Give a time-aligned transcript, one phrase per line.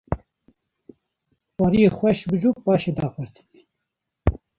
[1.57, 3.61] pariyê xweş bicû paşê daqurtîne